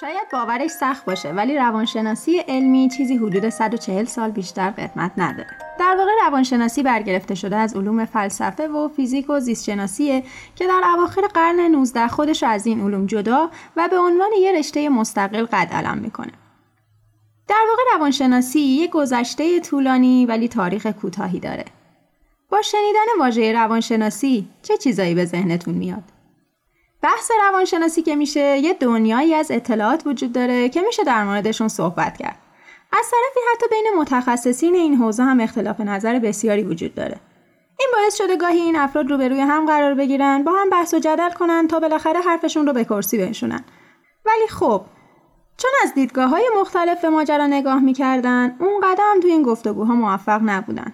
[0.00, 5.50] شاید باورش سخت باشه ولی روانشناسی علمی چیزی حدود 140 سال بیشتر قدمت نداره.
[5.78, 10.22] در واقع روانشناسی برگرفته شده از علوم فلسفه و فیزیک و زیستشناسیه
[10.54, 14.88] که در اواخر قرن 19 خودش از این علوم جدا و به عنوان یه رشته
[14.88, 16.32] مستقل قد علم می‌کنه.
[17.48, 21.64] در واقع روانشناسی یه گذشته طولانی ولی تاریخ کوتاهی داره.
[22.48, 26.15] با شنیدن واژه روانشناسی چه چیزایی به ذهنتون میاد؟
[27.06, 32.16] بحث روانشناسی که میشه یه دنیایی از اطلاعات وجود داره که میشه در موردشون صحبت
[32.16, 32.38] کرد.
[32.92, 37.20] از طرفی حتی بین متخصصین این حوزه هم اختلاف نظر بسیاری وجود داره.
[37.78, 41.30] این باعث شده گاهی این افراد روبروی هم قرار بگیرن با هم بحث و جدل
[41.30, 43.64] کنن تا بالاخره حرفشون رو به کرسی بنشونن.
[44.24, 44.82] ولی خب
[45.56, 50.40] چون از دیدگاه های مختلف به ماجرا نگاه می‌کردن اون قدم توی این گفتگوها موفق
[50.44, 50.92] نبودن.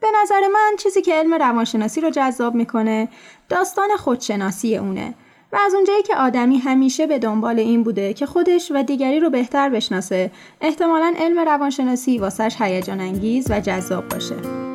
[0.00, 3.08] به نظر من چیزی که علم روانشناسی رو جذاب می‌کنه
[3.48, 5.14] داستان خودشناسی اونه
[5.52, 9.30] و از اونجایی که آدمی همیشه به دنبال این بوده که خودش و دیگری رو
[9.30, 14.67] بهتر بشناسه احتمالا علم روانشناسی واسش هیجان انگیز و جذاب باشه.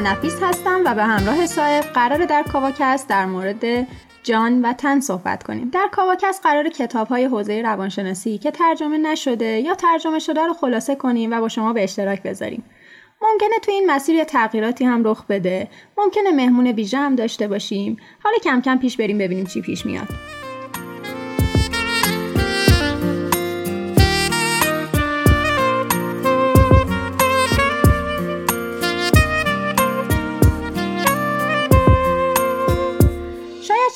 [0.00, 3.86] نفیس هستم و به همراه صاحب قرار در کاواکست در مورد
[4.22, 5.70] جان و تن صحبت کنیم.
[5.70, 10.94] در کاواکست قرار کتاب های حوزه روانشناسی که ترجمه نشده یا ترجمه شده رو خلاصه
[10.94, 12.64] کنیم و با شما به اشتراک بذاریم.
[13.22, 15.68] ممکنه تو این مسیر یه تغییراتی هم رخ بده.
[15.98, 17.96] ممکنه مهمون ویژه هم داشته باشیم.
[18.24, 20.08] حالا کم کم پیش بریم ببینیم چی پیش میاد.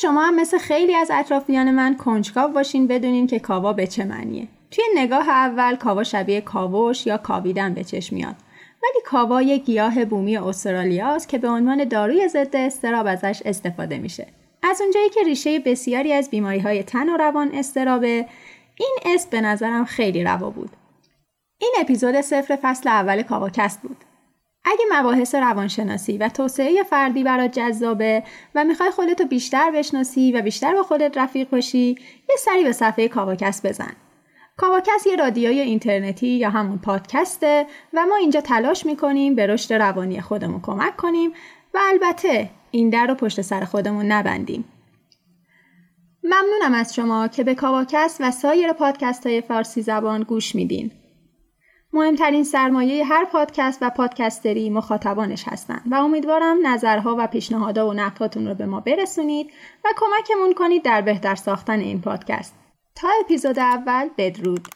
[0.01, 4.49] شما هم مثل خیلی از اطرافیان من کنجکاو باشین بدونین که کاوا به چه معنیه.
[4.71, 8.35] توی نگاه اول کاوا شبیه کاوش یا کاویدن به چشم میاد.
[8.83, 14.27] ولی کاوا یک گیاه بومی استرالیاست که به عنوان داروی ضد استراب ازش استفاده میشه.
[14.63, 18.27] از اونجایی که ریشه بسیاری از بیماری های تن و روان استرابه،
[18.79, 20.71] این اسم به نظرم خیلی روا بود.
[21.59, 23.97] این اپیزود صفر فصل اول کاواکست بود.
[24.65, 28.23] اگه مباحث روانشناسی و توسعه فردی برات جذابه
[28.55, 31.97] و می‌خوای خودتو بیشتر بشناسی و بیشتر با خودت رفیق باشی
[32.29, 33.93] یه سری به صفحه کاواکست بزن.
[34.57, 40.21] کاواکست یه رادیوی اینترنتی یا همون پادکسته و ما اینجا تلاش می‌کنیم به رشد روانی
[40.21, 41.31] خودمون کمک کنیم
[41.75, 44.65] و البته این در رو پشت سر خودمون نبندیم.
[46.25, 50.91] ممنونم از شما که به کاواکست و سایر پادکست های فارسی زبان گوش میدین.
[51.95, 58.49] مهمترین سرمایه هر پادکست و پادکستری مخاطبانش هستند و امیدوارم نظرها و پیشنهادها و نقدهاتون
[58.49, 59.51] رو به ما برسونید
[59.85, 62.55] و کمکمون کنید در بهتر ساختن این پادکست.
[62.95, 64.69] تا اپیزود اول بدرود.